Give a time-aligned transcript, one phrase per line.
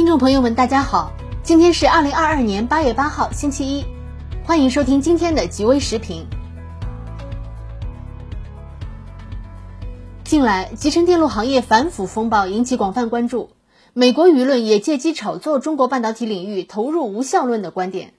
[0.00, 3.84] 听众朋友们，大家好，今天是二零二二年八月八号，星期一，
[4.46, 6.26] 欢迎收听今天的极微时评。
[10.24, 13.50] 近来，集成电路行业反腐风暴引起广泛关注，
[13.92, 18.14] 美国舆论也借机炒作中国半导体领域投入无效论的观点，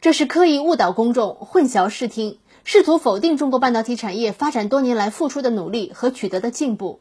[0.00, 7.00] 这是刻意误导公众、混淆视听，试图否定中国半导体产业发展多年来付出的努力和取得的进步。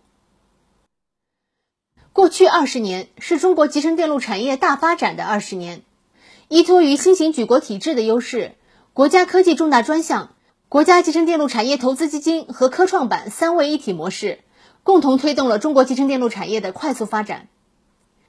[2.15, 5.82] 过去二十年是中国集成电路产业大发展的二十年，
[6.47, 8.55] 依托于新型举国体制的优势，
[8.93, 10.33] 国家科技重大专项、
[10.69, 14.39] 国家集成电路产业投资基金和科创板三位一体模式，
[14.82, 17.50] 共同推动了中国集成电路产业的快速发展。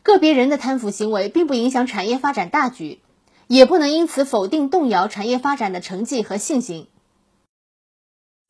[0.03, 2.99] 个别人的贪腐行为并不影响产业发展大局，
[3.47, 6.89] 也不能因此否定动摇产业发展的成绩和信心。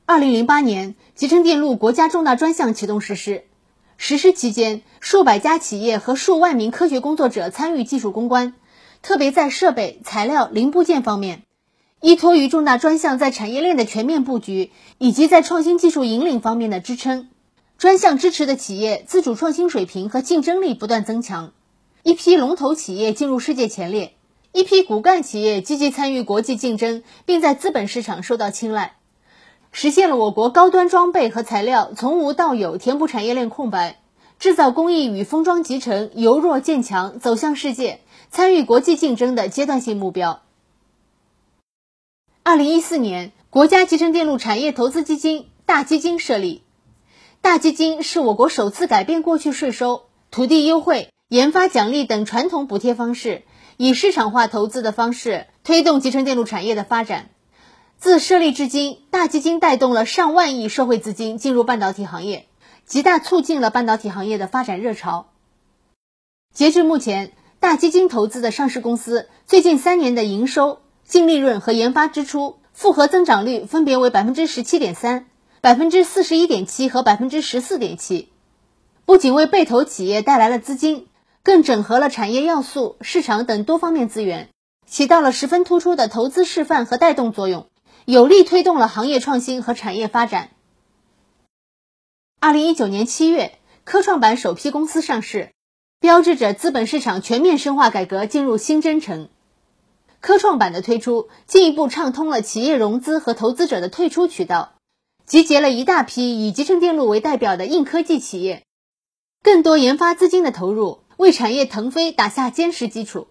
[0.07, 3.45] 二零零八年，集成电路国家重大专项启动实施。
[3.99, 8.55] 实施期间，数百家企业和数万名科学工作者参与技术攻关，
[9.03, 11.43] 特别在设备、材料、零部件方面，
[12.03, 17.29] 依托于重大专项在产业链的全面布局，以及在创新技术引领方面的支撑，
[17.79, 21.53] 专项支持的企业自主创新水平和竞争力不断增强，
[22.03, 24.15] 一批龙头企业进入世界前列，
[24.53, 28.96] 一批骨干企业积极参与国际竞争，并在资本市场受到青睐。
[29.79, 34.01] 实现了我国高端装备和材料从无到有填补产业链空白，
[34.39, 40.41] 制造工艺与封装集成由弱渐强走向世界，参与国际竞争的阶段性目标。
[42.43, 46.63] 二零一四年，国家集成电路产业投资基金大基金设立，
[47.43, 53.43] 大基金是我国首次改变过去税收、土地优惠、研发奖励等传统补贴方式，
[53.77, 57.29] 以市场化投资的方式推动集成电路产业的发展。
[57.99, 62.47] 自设立至今，大基金带动了上万亿社会资金进入半导体行业，
[62.85, 65.29] 极大促进了半导体行业的发展热潮。
[66.55, 75.27] 截至目前，大基金投资的上市公司最近三年的营收、净利润和研发支出复合增长率分别为百分之十七点三、
[75.63, 78.29] 百分之四十一点七和百分之十四点七，
[79.07, 81.09] 不仅为被投企业带来了资金，
[81.43, 84.51] 更整合了产业要素、市场等多方面资源，
[84.87, 87.67] 起到了十分突出的投资示范和带动作用。
[88.07, 90.51] 有力推动了行业创新和产业发展。
[92.39, 95.51] 二零一九年七月，科创板首批公司上市，
[95.99, 99.29] 标志着资本市场全面深化改革进入新征程。
[100.21, 104.75] 科创板的推出，进一步畅通了企业融资和投资者的退出渠道，
[105.25, 108.63] 集结了一大批以集成电路为代表的硬科技企业，
[109.43, 113.27] 更多研发资金的投入，为产业腾飞打下坚实基础。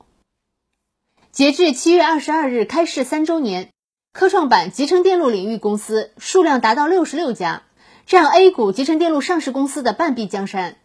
[1.31, 3.69] 截至七月二十二日开市三周年。
[4.15, 7.63] 科创板集成电路领域公司数量达到六十六家，
[8.05, 10.77] 占 A 股集成电路上市公司的半壁江山。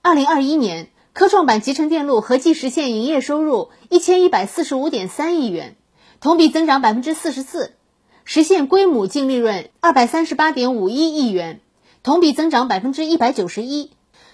[0.00, 5.74] 二零二一年，科创板集成电路合计实现营业收入一千一百四十五点三亿元，
[6.20, 7.72] 同比增长百分之四十四，
[8.24, 11.58] 实现规模净利润二百三十八点五一亿元，
[12.04, 13.90] 同比增长百分之一百九十一，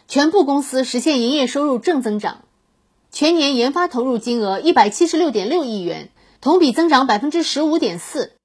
[0.06, 2.42] 全部公司实现营业收入正增长，
[3.10, 6.10] 全年研发投入金额一百七十六点六亿元。
[6.40, 8.36] 同比增长百分之十五点四，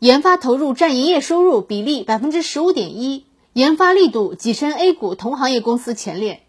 [0.00, 6.42] 研发投入占营业收入比例百分之十五点一，研发力度跻身 A 股同行业公司前列。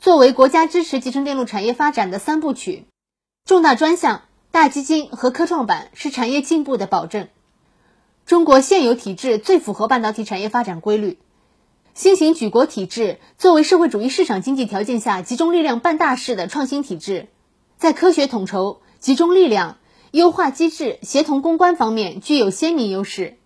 [0.00, 2.86] 作为国家支持集成电路产业发展的三部曲，
[3.44, 7.28] 重大专项、大基金和科创板是产业进步的保证。
[8.26, 11.20] 中国现有体制最符合半导体产业发展规律，
[11.94, 17.28] 新型举国体制作为社会主义市场经济条件下集中力量办大事的创新体制，
[17.76, 18.80] 在科学统筹。
[19.00, 19.78] 集中力量、
[20.10, 23.36] 优化机制、协同攻关方面具有鲜明优势，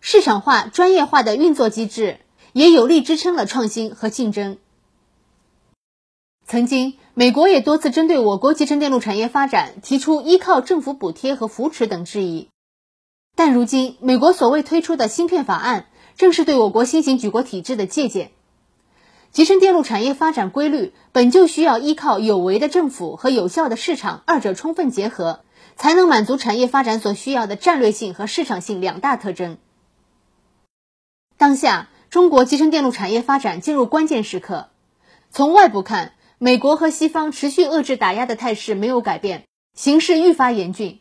[0.00, 2.18] 市场化、专业化的运作机制
[2.52, 4.58] 也有力支撑了创新和竞争。
[6.44, 12.48] 曾经，美国也多次针对我国集成电路产业发展提出依靠政府补贴和扶持等质疑，
[13.36, 15.86] 但如今，美国所谓推出的芯片法案，
[16.16, 18.32] 正是对我国新型举国体制的借鉴。
[19.32, 25.44] 集成电路产业发展规律本就需要依靠有为的政府和有效的市场，二者充分结合，
[25.76, 29.58] 才能满足产业发展所需要的战略性和市场性两大特征。
[31.36, 34.68] 当下，中国集成电路产业发展进入关键时刻。
[35.30, 39.44] 从外部看，美国和西方持续遏制打压的态势没有改变，
[39.76, 40.98] 形势愈发严峻；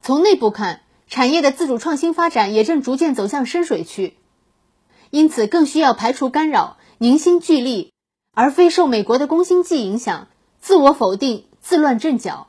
[0.00, 4.16] 从内部看，产业的自主创新发展也正逐渐走向深水区，
[5.10, 6.76] 因此更需要排除干扰。
[6.98, 7.92] 凝心聚力，
[8.32, 10.28] 而非受美国的工薪计影响，
[10.60, 12.46] 自我否定、自乱阵脚。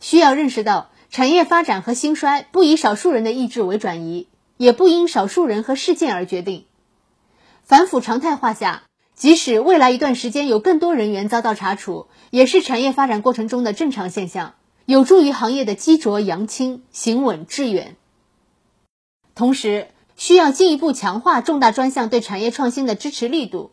[0.00, 6.64] 需要认识到，产业发展和兴衰不以少数人的意志为转移，也不因少数人和事件而决定。
[7.62, 8.84] 反腐常态化下，
[9.14, 14.54] 即使未来一段时间有更多人员遭到查处，也是产业发展过程中的正常现象，
[14.86, 17.96] 有助于行业的积浊扬清、行稳致远。
[19.34, 23.72] 同时，需要进一步强化重大专项对产业创新的支持力度，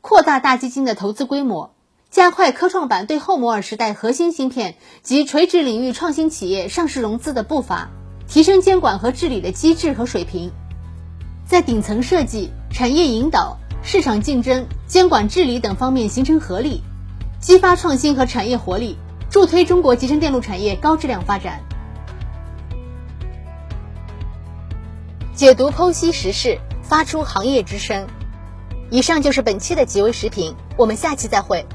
[0.00, 1.74] 扩大大基金的投资规模，
[2.10, 7.90] 加快科创板对后摩尔时代核心芯片及垂直领域创新企业上市融资的步伐，
[8.26, 10.50] 提升监管和治理的机制和水平，
[11.46, 13.58] 在顶层设计、产业引导。
[13.84, 16.82] 市场竞争、监管治理等方面形成合力，
[17.40, 18.96] 激发创新和产业活力，
[19.28, 21.64] 助推中国集成电路产业高质量发展。
[25.42, 28.06] 解读剖析时事，发出行业之声。
[28.92, 31.66] 以上就是本期的极微时评，我们下期再会。